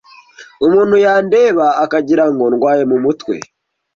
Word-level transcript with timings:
umuntu 0.65 0.95
yandeba 1.05 1.67
akagirango 1.83 2.43
ndwaye 2.53 2.83
mu 2.91 2.97
mutwe 3.03 3.35